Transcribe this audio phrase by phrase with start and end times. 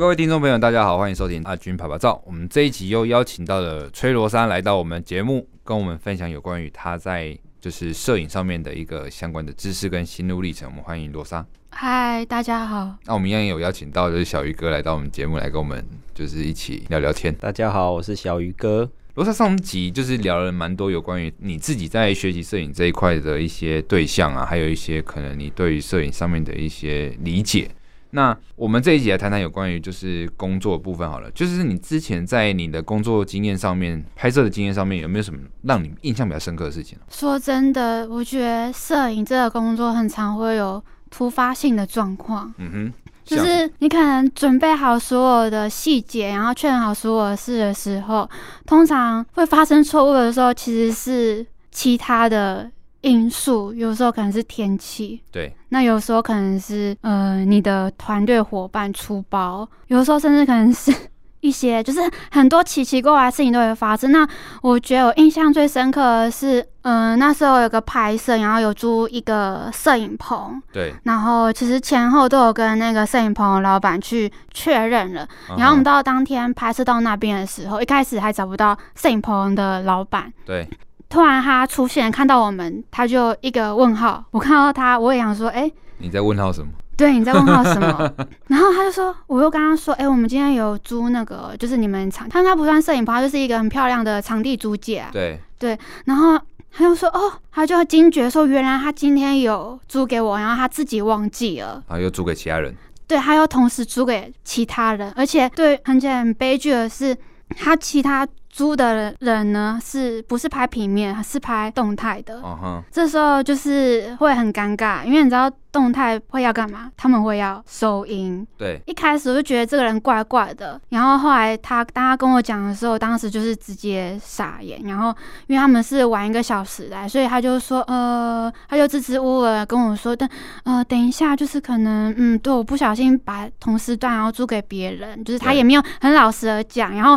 [0.00, 2.22] 各位听众朋友，大家好，欢迎收听阿军啪啪照。
[2.24, 10.66] 我们这一集又邀请到了崔罗莎来到我们节目，跟我们分享有关于他在就是摄影上面的一个相关的知识跟心路历程。
[10.70, 11.44] 我们欢迎罗莎。
[11.68, 12.96] 嗨，大家好。
[13.04, 17.34] 那我们一样有邀请到就是小鱼哥来到我们节目来跟我们就是一起聊聊天。
[17.34, 18.90] 大家好，我是小鱼哥。
[19.16, 27.70] 罗莎上集就是聊了蛮多有关于你自己在学习摄影这一块的一些对象啊，还有一些可能你对于摄影上面的一些理解。
[28.10, 36.98] 那我们这一集来谈谈有关于就是工作的部分好了，就是你之前在你的工作经验上面，拍摄的经验上面有没有什么让你印象比较深刻的事情？
[37.08, 42.52] 说真的，我觉得摄影这个工作很常会有突发性的状况。
[42.58, 42.92] 嗯哼。
[43.22, 48.28] 就是你可能准备好所有的细节，然后确认好所有的事的时候，
[48.66, 52.68] 通常会发生错误的时候，其实是其他的
[53.02, 53.72] 因素。
[53.72, 55.54] 有时候可能是天气，对。
[55.68, 60.92] 那有时候可能是呃你的团队伙伴出包，有时候甚至可能是。
[61.40, 64.12] 一些就是很多奇奇怪怪的事情都会发生。
[64.12, 64.28] 那
[64.60, 70.62] 我觉得我印象最深刻的是，嗯、呃，那时候有个拍摄，然后有租一个摄影棚。
[70.70, 70.94] 对。
[71.04, 75.26] 然后其实前后都有跟那个摄影棚的老板去确认了。
[75.48, 75.58] Uh-huh.
[75.58, 80.30] 然后我们到当天拍摄到那边的时候，一开始还找不到摄影棚的老板。
[80.44, 80.68] 对。
[81.10, 84.24] 突然他出现，看到我们，他就一个问号。
[84.30, 86.70] 我看到他，我也想说，哎、欸，你在问号什么？
[86.96, 88.12] 对，你在问号什么？
[88.46, 95.10] 然后他就说，我又跟他说，哎、欸，我们今天有租那个，就是你们场，他应该不算摄影棚，他就是一个很漂亮的场地租借、啊。
[95.12, 96.38] 对对，然后
[96.70, 102.72] 他就说，哦，他就惊觉说，原来他今天有租给我，然后他自己忘记了，然后又租给其他人。
[103.08, 107.16] 对，他又同时租给其他人，而且对，很简很悲剧的是，
[107.56, 108.24] 他其他。
[108.50, 112.82] 租的人呢，是不是拍平面，是拍动态的？Uh-huh.
[112.90, 116.90] 这时候就是会很尴尬，因为你知道动态会要干嘛？
[116.96, 118.44] 他们会要收音。
[118.58, 124.80] 对，一开始我就觉得这个人怪怪的，然后后来他当他跟我讲的时候，当时就是直接傻眼。
[124.82, 125.14] 然后
[125.46, 130.28] 因为他们是晚一个小时来，所以他就说，呃，他就支支吾吾的跟我说，等
[130.64, 137.16] 呃等一下，就是可能嗯，对，我不小心把同时段然后租给别人，就是他也没有很老实的讲，然后。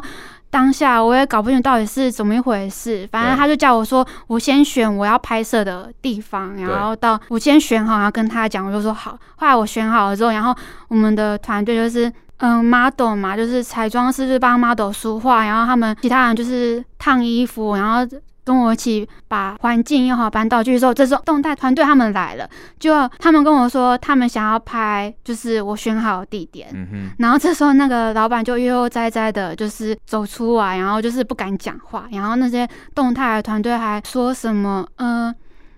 [0.53, 9.17] 当下我也搞不清到底是怎么一回事，反正他就叫我说，我先选我要拍摄的地方，然后到我先选好，然后跟他讲，我就说好。
[9.37, 10.55] 后来我选好了之后，然后
[10.89, 18.07] 我们的团队就是嗯 model 嘛，就是彩妆师就是帮 model 梳化，然后他们其他人就是烫衣服，然后。
[18.43, 22.49] 跟我一起把环境用好，搬道具的时候，这时候动态团队他们来了，
[22.79, 26.67] 就他们跟我说，他们想要拍，就是我选好的地点。
[26.73, 27.11] 嗯。
[27.19, 32.05] 然后这时候那个老板就悠悠哉哉的，就是走出来，然后就是不敢讲话。
[32.11, 35.35] 然后那些动态的团队还说什么，嗯、呃，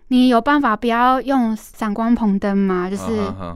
[0.08, 2.90] 你有办法不要用闪光棚灯吗？
[2.90, 3.04] 就是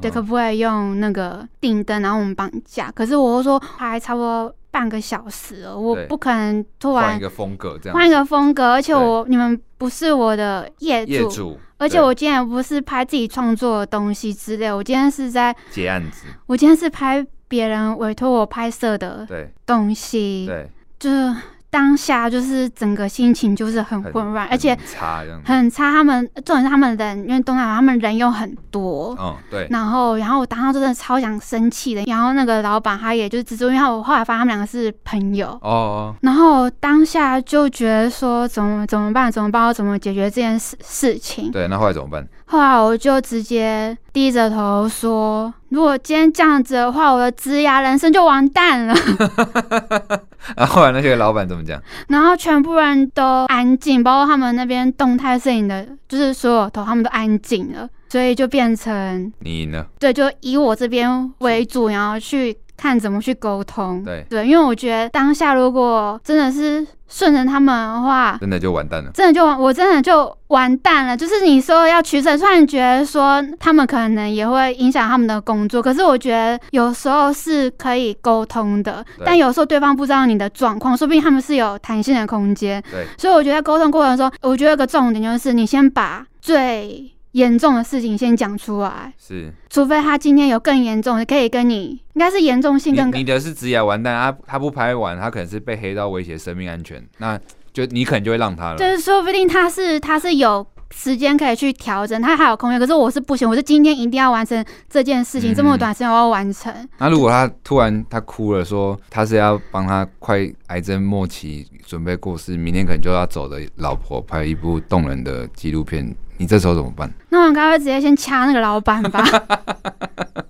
[0.01, 2.91] 对，可不可以用那个定灯，然后我们帮你架。
[2.91, 4.53] 可是我说还差不多。
[4.71, 19.27] 半个小时了，我不可能突然换一个风格，这样换一个风格，而且我你们不是我的业主，业主，而且我今天不是拍自己创作的东西之类，我今天是在接案子，我今天是拍别人委托我拍摄的
[19.65, 20.69] 东西，对，对。
[20.99, 21.35] 就是。
[21.71, 25.91] 当下就是整个心情就是很混乱，而且差很差。
[25.91, 29.67] 他们重点是他们人，因为东南亚他们人又很多，嗯，对。
[29.69, 32.03] 然后，然后我当时真的超想生气的。
[32.05, 36.15] 然后那个老板他也就是蜘蛛，因为我后来发现他们两个是朋友，哦哦。
[36.21, 39.31] 然后当下就觉得说怎么怎么办？
[39.31, 39.63] 怎么办？
[39.63, 41.51] 要怎么解决这件事事情？
[41.51, 42.27] 对，那后来怎么办？
[42.45, 48.95] 后来我就直接低着头说：“如果今天这样子的话，我的职涯人生就完蛋了。”
[50.55, 51.81] 然后后来那些老板怎么讲？
[52.07, 59.87] 然后全部人都安静，包括他们那边动态摄影的，就是所有头他们都安静了，所以就变成你赢了。
[59.99, 64.03] 对，就以我这边为主，然后去看怎么去沟通。
[64.03, 66.85] 对对，因为我觉得当下如果真的是。
[67.09, 69.11] 顺着他们的话，真的就完蛋了。
[69.13, 71.17] 真的就完，我真的就完蛋了。
[71.17, 75.81] 就是你说要取舍，虽然觉得说他们可能也会影响他们的工作。
[75.81, 82.81] 可是我觉得有时候是可以沟通的，但有时候对方不知道你的状况，说不定他们是有弹性的空间。
[82.91, 87.11] 对，所以我觉得沟通过程中，我觉得有个重点就是你先把最。
[87.33, 93.13] 严重的事情先讲出来，是，除非他今天有更严重的，可以跟你，应该是严重性更。
[93.13, 97.39] 你的是职业完蛋，他他不拍完，他可能是被黑道威胁生命安全，那
[97.71, 98.77] 就你可能就会让他了。
[98.77, 106.73] 就是说不定他是他是有时间可以去调整，他还有空间，可是我是不行，我是今天一定要完成这件事情，嗯、这么短时间我要完成。
[106.97, 116.11] 那如果他突然他哭了，说他是要帮他快癌症末期准备过世，明天可能就要走的老婆拍一部动人的纪录片。
[116.39, 117.11] 你这时候怎么办？
[117.29, 119.21] 那我们该会直接先掐那个老板吧。
[119.21, 120.45] 了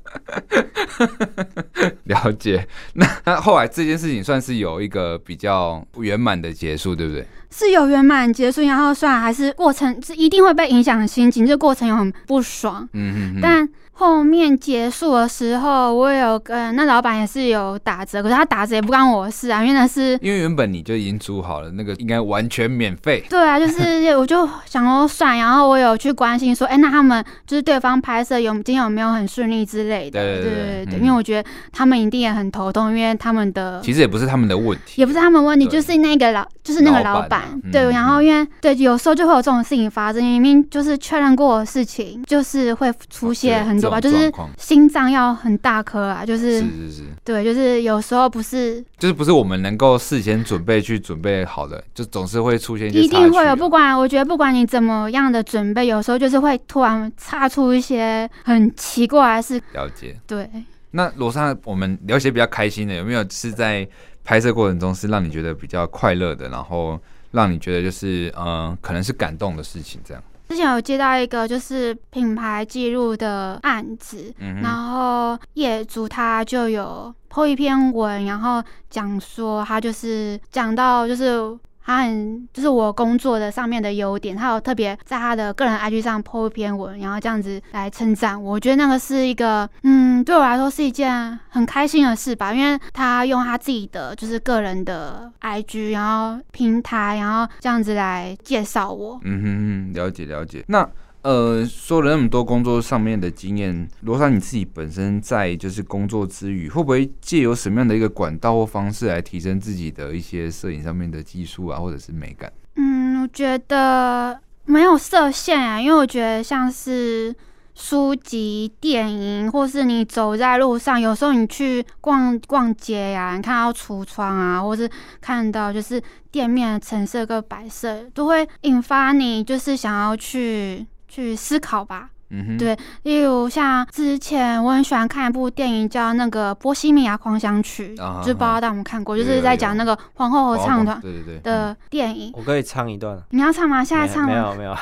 [2.06, 2.68] 了解。
[2.94, 7.26] 那那后来这件事情算是有一个比较圆满的结束，对不对？
[7.50, 12.88] 是有圆满结束，然后算还是过程是一定会被影响的心情，这个过程有很不爽。
[12.94, 13.70] 嗯哼哼，但。
[14.00, 23.22] 后面结束的时候，我有跟那老板也是有打折，可是他打折也不关我的事啊，因为那是因为原本你就已经租好了，那个应该完全免费。
[23.30, 30.24] 对啊，就是我就想说算，然后我有去关心说，哎、欸，那他们就是对方拍摄有今天有没有很顺利之类的？
[30.24, 44.32] 对对对对，对、嗯，因为我觉得他们一定也很头痛，因为他们的其实也不是他们的问题，也不是他们问题，就是那个老就是那个老板、啊、对、嗯，然后因为对有时候就会有这种事情发生，明明就是确认过的事情，就是会出现很多吧，就是。
[44.58, 53.56] 心脏要很大颗啊，就是是是是，对，就是有时候不是，就是不是我们能够事先准备去准备好的，就总是会出现一些，一定会有。
[53.56, 59.62] 不管我觉得，不管你怎么样的准备，有时候就是会突然擦出一些很奇怪的事。
[59.74, 60.50] 了解，对。
[60.92, 63.88] 那罗莎，我们聊些比较开心的，有没有是在
[64.24, 67.00] 拍摄过程中是让你觉得比较快乐的，然后
[67.32, 70.24] 让你觉得就是嗯、呃，可能是感动的事情这样？
[70.50, 81.58] 之前有接到一个就是品牌记录的案子，嗯，然后业主他就有 po 一篇文，然后讲说他就是讲到就是。
[81.90, 88.52] 他很就是我工作的上面的优点，他有特别在他的个人 IG 上 po 一篇文，然后这样子来称赞我。
[88.52, 99.20] 我觉得那个是一个，嗯，对我来说是一件很开心的事吧，因为他用他自己的就是个人的 IG，然后平台，然后这样子来介绍我。
[99.24, 99.46] 嗯哼
[99.92, 100.64] 哼，了解了解。
[100.68, 100.88] 那。
[101.22, 112.50] 呃，说了那么多工作上面的经验，罗莎你自己本身在就是工作之余，会不会借由什么样的一个管道或方式来提升自己的一些摄影上面的技术啊，或者是美感？
[112.76, 117.36] 嗯，我觉得没有设限啊，因为我觉得像是
[117.76, 124.90] 书籍、电影，或是你走在路上，有时候你去逛逛街呀、你看到橱窗啊，或是
[125.20, 126.02] 看到就是
[126.32, 130.88] 店面的陈设跟摆设，都会引发你就是想要去。
[131.10, 141.40] 去思考吧，嗯哼，对，例如像之前我很喜欢看一部电影叫那个《波西米亚狂想曲》，啊，就不知道大家有没有看过，就是在讲那个皇后合唱团对对对。
[141.40, 142.32] 的电影。
[142.38, 143.84] 我可以唱一段，你要唱吗？
[143.84, 144.30] 现在唱吗？
[144.30, 144.74] 没有没有，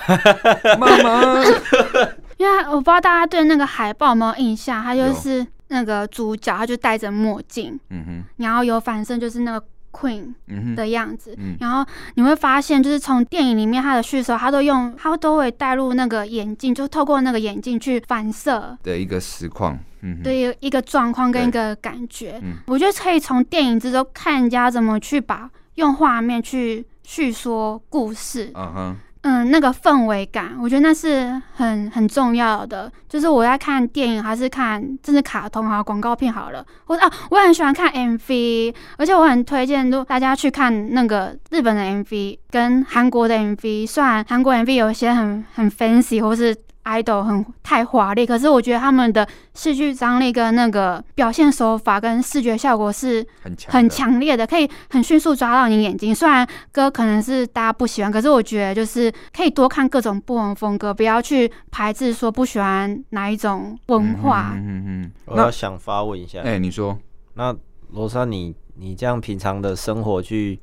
[0.77, 1.43] 妈妈，
[2.37, 9.65] 因为我不知道大家对那个海报有没有印象，他就是那个主角，他就戴着墨镜，嗯哼，然后有反射，就是那个。
[9.97, 11.83] Queen 的样子，嗯，然后
[12.15, 18.77] 你会发现，就是从电影里面他的叙述，他都用，他都会带入那个眼镜，就透过那个眼镜去反射。
[18.83, 28.97] 的一个实况，嗯，对，一个状况跟一个感觉，嗯，我觉得可以从电影之中看人家怎么去把用画面去叙说故事，嗯哼。
[29.29, 32.89] 嗯，那个氛围感，我觉得那是很很重要的。
[33.09, 36.65] 就是我在看电影，还是看，甚至卡通啊广告片好了。
[36.85, 43.85] 我啊，我很喜欢看 MV，而且我很推荐大家去看那个日本的 MV 跟韩国的 MV。
[43.85, 46.55] 虽然韩国 MV 有一些很很 fancy，或是。
[46.87, 56.15] Idol 很太华丽，可是我觉得他们的戏剧张力跟那个表现手法跟视觉效果是很强很强烈的，可以很迅速抓到你眼睛。
[56.15, 64.53] 虽然歌可能是大家不喜欢，可是我觉得就是可以多看各种不同风格，不要去排斥说不喜欢哪一种文化。
[64.55, 65.11] 嗯嗯嗯。
[65.25, 66.97] 我要想发问一下，哎、欸，你说，
[67.33, 67.55] 那
[67.91, 70.59] 罗莎，你你这样平常的生活去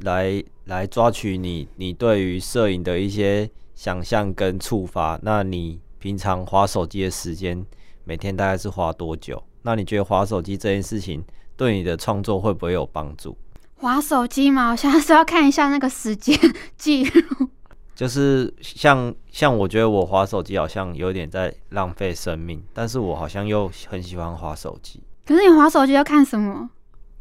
[0.00, 3.50] 来来抓取你你对于摄影的一些。
[3.82, 7.66] 想象跟触发，那你平常划手机的时间
[8.04, 9.42] 每天大概是花多久？
[9.62, 11.20] 那你觉得划手机这件事情
[11.56, 13.36] 对你的创作会不会有帮助？
[13.74, 16.38] 划手机嘛，我现在是要看一下那个时间
[16.76, 17.48] 记录。
[17.92, 25.02] 就是像像我觉得我划手机好像有点在浪费生命，但是我好像又很喜欢划手机。
[25.26, 26.70] 可是你划手机要看什么？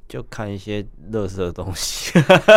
[0.08, 2.12] 就看一些垃圾的东西。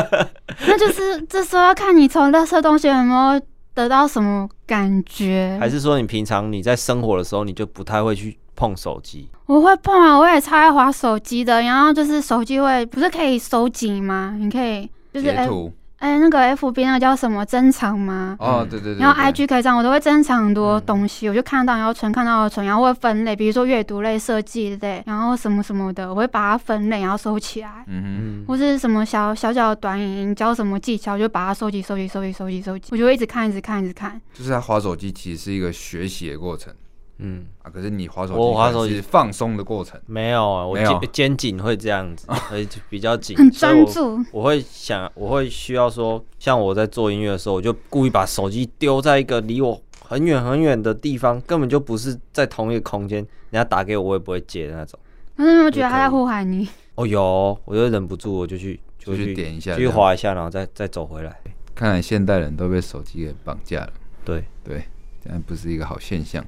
[0.69, 3.41] 那就是这时候要看你从垃圾东西有没有。
[3.75, 5.57] 得到什么感觉？
[5.61, 9.29] 还是说你平常你在生活的时候，你就不太会去碰手机？
[9.47, 11.61] 我会碰啊，我也超爱滑手机的。
[11.63, 14.37] 然后就是手机会不是可以收紧吗？
[14.39, 15.73] 你可以就是截图。
[16.05, 18.37] 哎、欸，那个 F B 那个叫什么珍藏吗？
[18.39, 19.01] 哦，对对对，对。
[19.01, 27.87] 然后 I G 可以这样，我都会珍藏很多东西，嗯、我就看到然后存，看到存，然后会分类，比如说阅读类、设计类，然后什么什么的，我会把它分类，然后收起来。
[27.87, 28.45] 嗯嗯。
[28.47, 34.21] 或是什么小小小的短影音，教什么技巧，就把它收集、收集、收集、收集、收集，我就会一直看、一直看、一直看。
[34.35, 36.71] 就是他滑手机其实是一个学习的过程。
[37.19, 44.19] 嗯啊，可是你滑手机，我滑手机是放松的过程，没有啊，我肩肩颈会这样子， 会比较紧，很专注。
[44.33, 54.99] 我会想，我会需要说，像我在做音乐的时候，我就故意把手机丢在一个离我很远很远的地方，根本就不是在同一个空间，人家打给我，我也不会接的那种。
[55.37, 56.69] 可是你有没有觉得他在呼喊你？
[56.97, 61.41] 哦，有，我就忍不住，我就去就去点一下，去滑一下，然后再再走回来。
[61.75, 63.93] 看来现代人都被手机给绑架了。
[64.25, 64.85] 对对，
[65.23, 66.45] 这样不是一个好现象。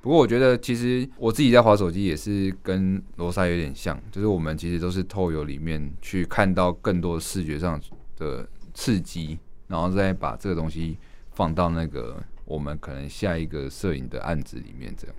[0.00, 7.80] 不过我觉得，其实我自己在滑手机也是跟罗莎有点像，就是我们其实都是透过里面去看到更多视觉上
[8.16, 10.96] 的刺激，然后再把这个东西
[11.32, 15.16] 放到那个我们可能下一个摄影的案子里面，这样。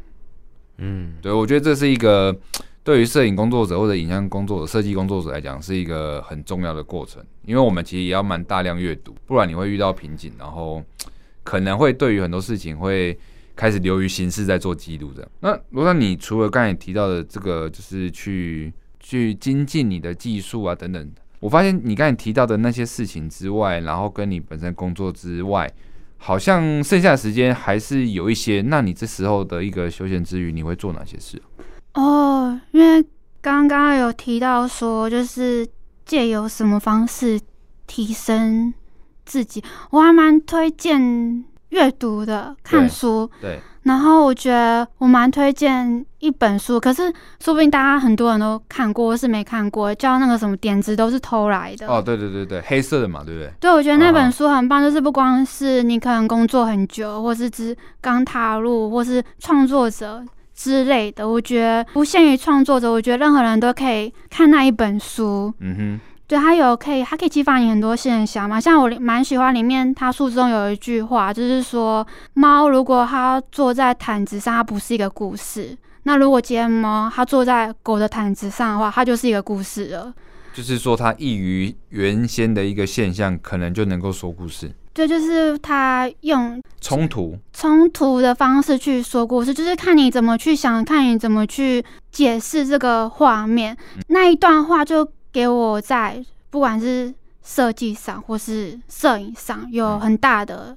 [0.78, 2.34] 嗯，对，我觉得这是一个
[2.82, 10.82] 对于摄影工作者或者影像工作者、设计工作者来讲是一个很重要的过程，因为我们其实也要蛮大量阅读，不然你会遇到瓶颈，然后
[11.44, 13.20] 可能会对于很多事情会
[13.60, 15.30] 开始流于形式在做记录这样。
[15.42, 21.12] 那罗莎，你除了刚才提到的这个，就是去去精进你的技术啊等等，
[21.42, 25.70] 我发现你刚才提到的那些事情之外，然后跟你本身工作之外。
[26.22, 31.42] 好像剩下的时间还是有一些，那你这时候的一个休闲之余，你会做哪些事？
[31.94, 33.02] 哦，因为
[33.40, 35.66] 刚刚有提到说，就是
[36.06, 37.40] 借由什么方式
[37.88, 38.74] 提升
[39.26, 43.30] 自己，我还蛮推荐阅读的，看书。
[43.42, 43.52] 对。
[43.56, 51.88] 对然后我觉得我蛮推荐一本书，可是说不定大家很多人都看过，或是没看过，叫那个什么点子都是偷来的。
[51.88, 53.52] 哦，对对对对，黑色的嘛，对不对？
[53.60, 60.24] 对，我觉得那本书很棒，就是不光是你可能工作很久，或是只刚踏入，或是创作者
[60.54, 65.52] 之类的，我觉得不限于创作者，我觉得任何人都可以看那一本书。
[65.62, 66.00] 嗯哼。
[66.30, 68.62] 对，它有可以，它可以激发你很多现象嘛。
[68.62, 72.06] 像我蛮喜欢里面，它书中有一句话，就是说，
[72.36, 80.14] 猫如果它坐在毯子上，它不是一个故事；那如果今天猫它坐在狗的毯子上的话，它就是一个故事了。
[80.54, 84.72] 就是说，它异于原先的一个现象，可能就能够说故事。
[84.94, 93.76] 对，就是它用冲突冲突的方式去说故事，就是看你怎么去想，看你怎么去解释这个画面。
[93.96, 95.10] 嗯、那一段话就。
[95.32, 100.76] 给我在不管是设计上或是摄影上有很大的，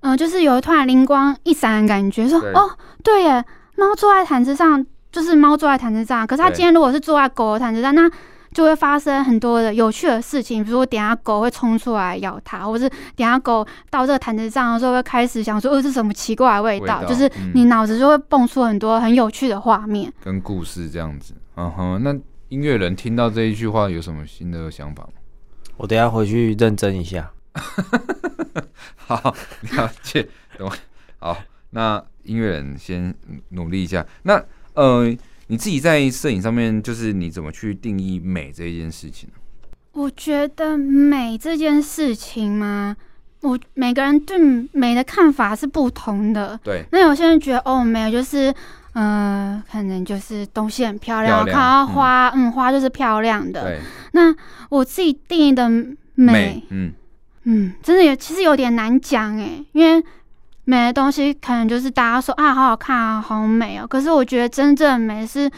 [0.00, 2.70] 嗯、呃，就是有突然灵光一闪的感觉，说哦，
[3.02, 3.44] 对耶，
[3.76, 6.26] 猫坐在毯子上，就是猫坐在毯子上。
[6.26, 8.10] 可是它今天如果是坐在狗的毯子上，那
[8.52, 17.00] 就会发生很多的有趣的事情，比如说等下狗会冲出来咬它，或是等下狗到这个毯子上的时候会开始想说，呃，这是什么奇怪的味道？
[17.00, 21.34] 味道就是你脑子就会蹦出很多很有趣的画面跟故事这样子。
[21.56, 22.14] 嗯哼，那。
[22.52, 25.12] 音乐人听到这一句话有什么新的想法吗？
[25.78, 27.32] 我等下回去认真一下。
[28.94, 29.34] 好，
[29.74, 30.28] 了解。
[30.58, 30.76] 等会。
[31.18, 31.34] 好，
[31.70, 33.14] 那音乐人先
[33.48, 34.06] 努力一下。
[34.24, 34.44] 那
[34.74, 35.16] 呃，
[35.46, 39.30] 你自己在摄影上面，就是你怎么去定义美这一件事情？
[39.92, 42.94] 我觉得美这件事情嘛，
[43.40, 44.36] 我每个人对
[44.72, 46.60] 美的看法是不同的。
[46.62, 46.84] 对。
[46.92, 48.54] 那有些人觉得哦，美就是。
[48.94, 53.64] 嗯、呃，可能就是东西很漂亮，漂亮看到花，嗯，嗯，花就是漂亮的。
[53.64, 53.80] 对。
[54.12, 54.34] 那
[54.68, 56.92] 我自己定义的美，美嗯
[57.44, 60.04] 嗯，真的有其实有点难讲哎，因为
[60.64, 63.86] 美的东西可能就是大家说啊，好好看啊，好美哦。
[63.86, 65.50] 可是我觉得真正美是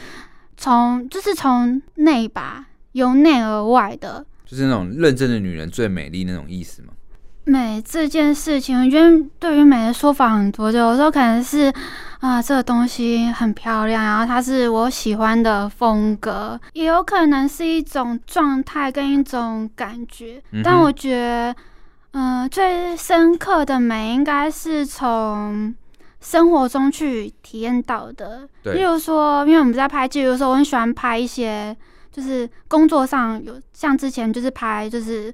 [0.56, 6.88] 从就是从内吧，由内而外的，就是那种认真的女人最美丽那种意思嘛？
[7.46, 11.72] 美这件事情，我觉得对于美的说法很多，就有时候可能是。
[12.24, 20.42] 啊，这个东西很漂亮，然后它是我喜欢的风格，也有可能是一种状态跟一种感觉。
[20.52, 21.54] 嗯、但我觉得，
[22.12, 25.74] 嗯、呃，最深刻的美应该是从
[26.18, 28.48] 生活中去体验到的。
[28.62, 31.76] 对，例如说，因为我们在拍纪录的时候，我很喜欢拍一些，
[32.10, 35.30] 就是工作上有像之前就是拍就是。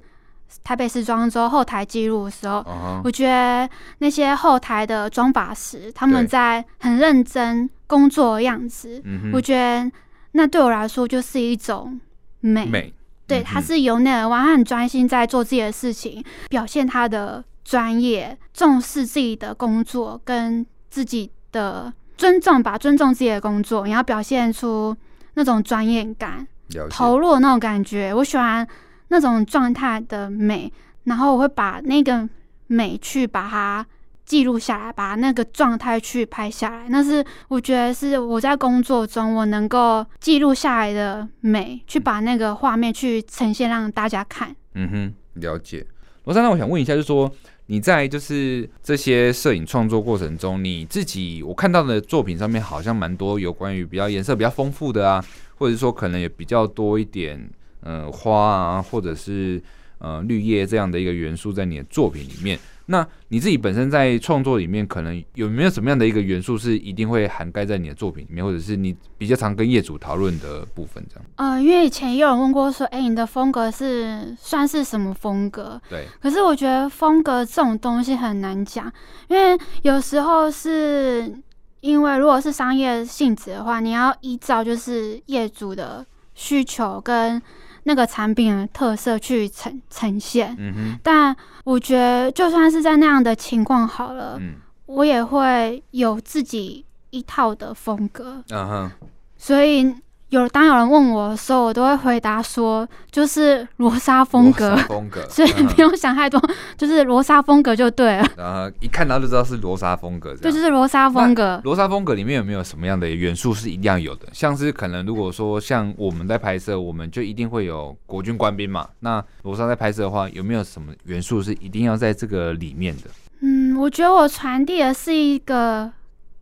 [0.63, 3.01] 台北时装周后台记录的时候，uh huh.
[3.03, 9.01] 我觉得那些后台的妆发师他们在很认真工作的样子，
[9.33, 9.91] 我觉得
[10.33, 11.99] 那对我来说就是一种
[12.41, 12.65] 美。
[12.65, 12.93] 美，
[13.27, 24.95] 对，他是由内而外，他很专心在做自己的事情，表现他的专业，重视自己的工作跟自己的尊重吧，尊重自己的工作，然后表现出
[25.33, 26.45] 那种专业感，
[26.89, 28.67] 投入的那种感觉，我喜欢。
[29.11, 30.71] 那种状态的美，
[31.03, 32.27] 然后我会把那个
[32.67, 33.85] 美去把它
[34.25, 36.85] 记录下来，把那个状态去拍下来。
[36.87, 44.55] 那是我觉得是我在工作中我能够记录下来的美，去把那个画面去呈现让大家看。
[44.75, 45.85] 嗯哼，了解。
[46.23, 47.29] 罗珊，那我想问一下，就是说
[47.65, 55.21] 你在就是这些摄影创作过程中，你自己我看到的作品上面好像蛮多有关于比较颜色比较丰富的啊，
[55.57, 57.49] 或者说可能也比较多一点。
[57.81, 59.61] 呃，花啊，或者是
[59.99, 71.03] 呃绿叶这样的一个元素在你的作品里面，那你自己本身在创作里面，可能有没有什么样的一个元素是一定会涵盖在你的作品里面，或者是你比较常跟业主讨论的部分？
[71.09, 71.25] 这样？
[71.35, 75.81] 呃，因为以前也有人问过说，哎、欸，你的风格是算是什么风格？
[75.89, 76.05] 对。
[76.21, 78.91] 可是我觉得风格这种东西很难讲，
[79.29, 81.33] 因为有时候是
[81.79, 87.41] 因为如果是商业性质的话，你要依照就是业主的需求跟。
[87.83, 98.91] 那个产品的特色去呈呈现，嗯哼，但我觉得就算是在那样的情况好了，嗯，我也会有自己一套的风格，嗯哼，
[99.37, 99.95] 所以。
[100.31, 106.41] 有当有人问我的时候，我都会回答说，就是罗莎风格，风格， 所以不用想太多，
[106.77, 108.25] 就是罗莎风格就对了。
[108.37, 111.59] 然后一看到就知道是罗莎风格，对，就是罗莎风格。
[111.65, 114.27] 罗莎风格里面有没有什么样的元素是一定要有的？
[114.31, 118.87] 像是可能如果说像我们在拍摄，我们就一定会有国军官兵嘛。
[119.01, 123.09] 那罗莎在拍摄的话，有没有什么元素是一定要在这个里面的？
[123.41, 125.91] 嗯，我觉得我传递的是一个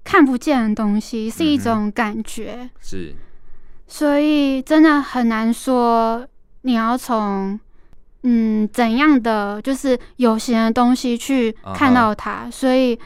[0.04, 3.16] 看不见的东西，是一种感觉，嗯、是。
[3.92, 6.24] 所以真的很难说，
[6.62, 7.60] 你要从
[8.22, 12.44] 嗯怎样的就是有形的东西去看到它。
[12.44, 12.52] Uh huh.
[12.52, 12.98] 所以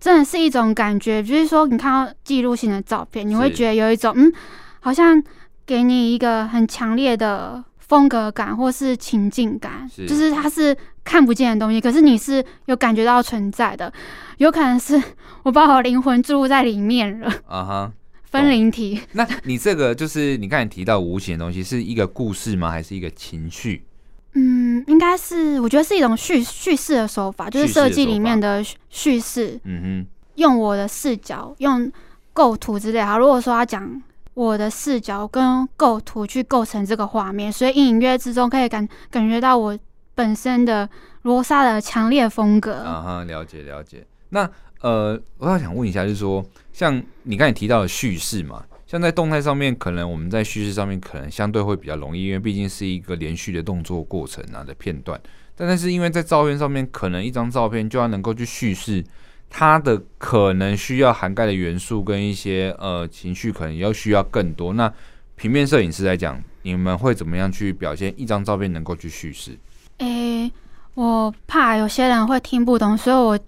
[0.00, 4.32] 真的是一种感觉，就是说你看到记录性的照片，你会觉得有一种嗯，
[4.80, 5.22] 好像
[5.66, 10.74] 给你一个很强烈的风格感或是情境感，是就是它是
[11.04, 13.92] 看不见的东西，可是你是有感觉到存在的，
[14.38, 15.00] 有可能是
[15.44, 17.28] 我把我灵魂注入在里面了。
[17.46, 17.86] 啊哈、uh。
[17.86, 17.90] Huh.
[18.32, 22.70] 分灵体、哦，那你这个就是你刚才提到无形的东西，是一个故事吗？
[22.70, 23.84] 还是一个情绪？
[24.32, 29.60] 嗯，应该是，我觉得是一种叙叙事的手法，就是设计里面的叙事。
[29.64, 31.92] 嗯哼，用我的视角，用
[32.32, 33.02] 构图之类。
[33.02, 39.78] 好，如果说要讲我的视角跟构图去构成这个画面，所以隐隐约之中可以感感觉到我
[40.14, 40.88] 本身的
[41.22, 42.76] 罗莎的强烈风格。
[42.76, 44.06] 啊哈，了解了解。
[44.30, 44.50] 那。
[44.82, 55.20] 呃，我要想问一下，就是说，像你刚才提到的叙事嘛，像在动态上面，可能我们在叙事上面可能相对会比较容易，因为毕竟是一个连续的动作过程啊的片段。
[55.54, 59.04] 但但是因为在照片上面，可能一张照片就要能够去叙事
[59.50, 64.72] 它的可能需要涵盖的元素跟一些呃情绪，可能要需要更多。
[64.72, 64.90] 那
[65.36, 69.58] 平面摄影师来讲，你们会怎么样去表现一张照片能够去叙事？
[69.98, 70.50] 诶、
[70.94, 73.38] 我怕有些人会听不懂，所以我。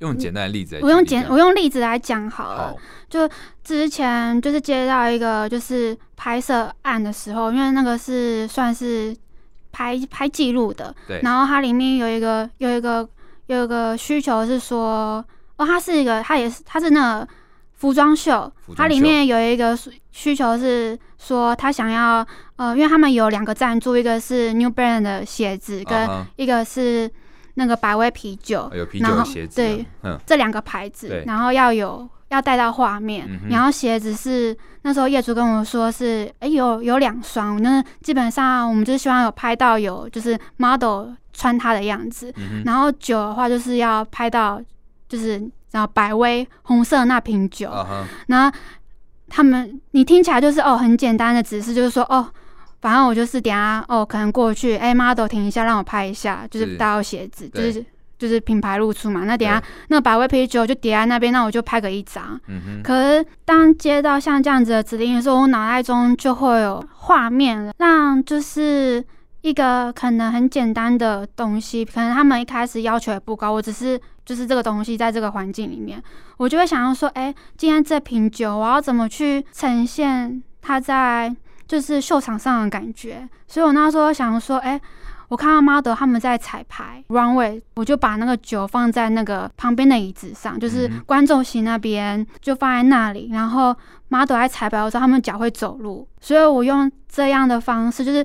[0.00, 2.68] 用简单的例子，我用简我用例子来讲好了。
[2.68, 2.76] 好
[3.08, 3.26] 就
[3.64, 9.16] 之前就是接到一个就是拍摄案的时候，因为那个是算是
[9.72, 11.20] 拍拍记录的，对。
[11.22, 13.08] 然后它里面有一个有一个
[13.46, 15.24] 有一个需求是说，
[15.56, 17.28] 哦，它是一个，它也是它是那个
[17.72, 19.78] 服装秀，它里面有一个
[20.10, 26.06] 需求是说，他想要呃，因为他们有两个赞助，一个是 New Balance 的鞋子，跟
[26.36, 27.10] 一个是。
[27.58, 44.60] 那个百威啤酒，有啤酒的鞋子，对，嗯、这两个牌子，然后要有要带到画面，嗯、然后鞋子是那时候业主跟我说是，哎、欸，有有两双，那基本上我们就希望有拍到有就是 model 穿它的样子，嗯、然后酒的话就是要拍到
[45.08, 45.38] 就是
[45.70, 47.70] 然后百威红色那瓶酒，
[48.26, 48.54] 然后
[49.28, 52.28] 他们你听起来就是哦很简单的指示，就是说哦。
[52.86, 57.84] 反正我就是等下哦，可能过去哎，model 停一下，让我拍一下，就是带好鞋子，就是
[58.16, 59.24] 就是品牌露出嘛。
[59.24, 62.40] 那等下那个百威啤酒就叠在那边，那我就拍个一张。
[62.46, 62.82] 嗯哼。
[62.84, 69.04] 可是当接到像这样子的指令的时候，我脑袋中就会有画面了，让就是
[69.40, 76.00] 一个可能很简单的东西，可能他们一开始要求也不高，我只是就是这个东西在这个环境里面，
[76.36, 81.34] 我就会想要说，哎，今天这瓶酒我要怎么去呈现它在。
[81.66, 84.80] 就是秀场上的感觉，所以我那时候想说，哎、欸，
[85.28, 93.74] 我看到 model 他们在彩排 runway，我就把那个酒放在那个旁边的椅子上，就是观众席那边就放在那里，然后
[94.08, 98.24] model 在彩排的时候，他们脚会走路，所以我用这样的方式，就是，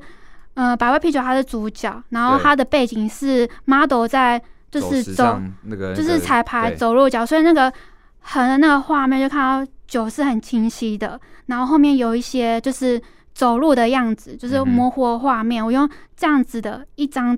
[0.53, 7.73] 呃，百威啤酒它是主角，然后它的背景是 model 在就是走，走那个、就是彩排走路脚，所以那个
[8.19, 13.01] 横的那个画面就看到酒是很清晰的，然后后面有一些就是。
[13.33, 17.37] 走路的样子就是模糊的画面，嗯、我用这样子的一张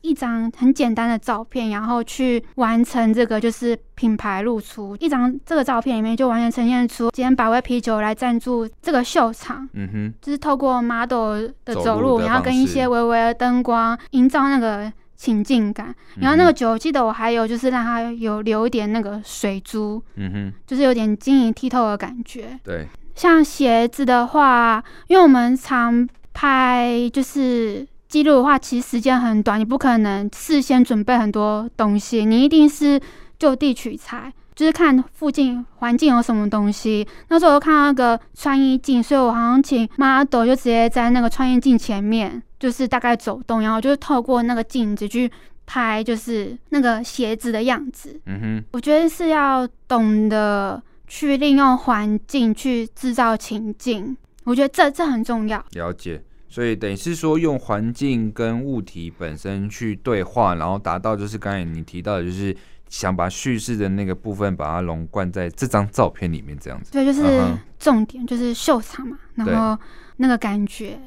[0.00, 22.88] 一张很简单的照片，然后去完成这个就是品牌露出一张这个照片里面就完全呈现出今天百威啤酒来赞助这个秀场，嗯哼，就是透过 model 的走路，然后跟一些微微的灯光营造那个情境感，然后那个酒，我记得我还有就是让它有留一点那个水珠，嗯哼，就是有点晶莹剔透的感觉，对。
[23.14, 33.00] 像鞋子的话，因为我们常拍就是记录的话，其实时间很短，你不可能事先准备很多东西，你一定是
[33.38, 34.32] 就地取材。
[34.54, 37.06] 就是看附近环境有什么东西。
[37.28, 45.28] 那时候我看到那个穿衣镜，所以我好像请 model 就直接在那个穿衣镜前面，就是大概走动，然后就是透过那个镜子去
[45.64, 48.20] 拍，就是那个鞋子的样子。
[48.26, 50.80] 嗯哼，我觉得是要懂得
[51.14, 55.62] 去利用环境去制造情境，我觉得这这很重要。
[55.72, 62.56] 了解，所以等于是说用环境跟物体本身去对话，然后达到就是刚才你提到的，就是。
[62.88, 66.92] 想把叙事的那个部分把它融贯在这张照片里面，这样子。
[66.92, 67.40] 对，就是
[67.78, 69.82] 重点，就是秀场嘛，然后
[70.18, 71.00] 那个感觉。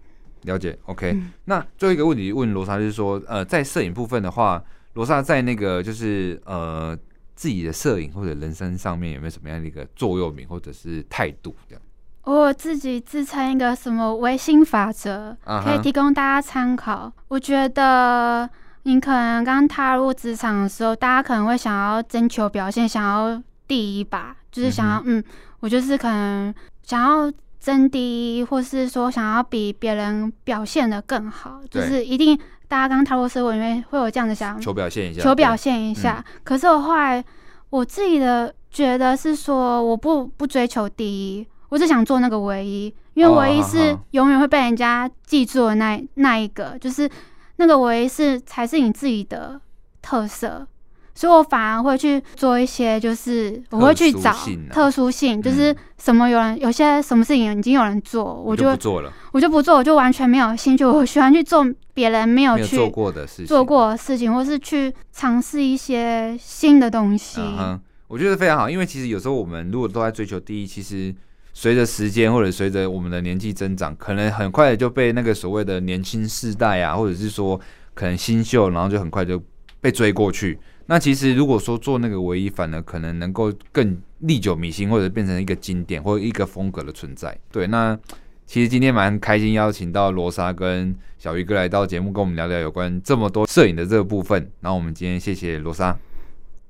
[0.46, 1.32] 了解，OK、嗯。
[1.44, 4.64] 那最后一个问题问罗莎，就是说，呃，在摄影部分的话，
[4.94, 6.98] 罗莎在那个就是呃
[7.36, 11.82] 自己的摄影或者人生上面有没有什么样的一个座右铭或者是态度这样？
[12.24, 17.12] 我自己自称一个什么唯心法则，可以提供大家参考。
[17.28, 18.50] 我觉得。
[18.88, 25.24] 你可能刚踏入职场的时候，大家可能会想要征求表现，想要第一把，就是想要，嗯，嗯，
[25.60, 27.34] 我就是可能想要
[27.66, 36.24] 争第一，或是说想要比别人表现的更好，就是一定大家刚踏入社会，因为会有这样的想法，求表现一下，求表现一下。
[36.28, 37.26] 嗯、可是我后来
[37.72, 47.10] 我自己的觉得是说，我不不追求第一，我只想做那个唯一，因为唯一是永远会被人家记住的那那一个，就是。
[47.58, 49.62] 那个唯一是才是你自己的
[50.02, 50.68] 特色，
[51.16, 54.36] 所以我反而会去做一些，就是我会去找
[54.70, 60.86] 特殊性，就是什么有人有些什么事情已经有人做，我就，就不做了，我就不做，我就完全没有兴趣。
[60.86, 67.40] 我喜欢去做别人没有去做过的事情，做过的事情，或是去尝试一些新的东西。
[67.42, 71.16] 嗯，我觉得非常好，因为其实有时候我们如果都在追求第一，其实。
[71.58, 77.58] 随着时间或者随着我们的年纪增长，可能很快的就被那个所谓的年轻世代啊，或者是说
[77.94, 79.42] 可能新秀，然后就很快就
[79.80, 80.60] 被追过去。
[80.88, 87.36] 那其实如果说做那个唯一，反而可能能够更历久弥新，或者变成一个经典或者一个风格的存在。
[87.52, 87.98] 对，那
[88.46, 94.52] 其实今天蛮开心邀请到罗莎跟小鱼哥来到节目，跟我们聊聊有关这么多摄影的这个部分。
[94.62, 95.98] 然后我们今天谢谢罗莎，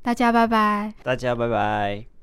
[0.02, 2.15] 大家拜拜，大家拜拜。